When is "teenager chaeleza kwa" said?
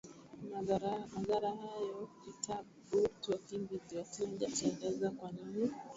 4.11-5.31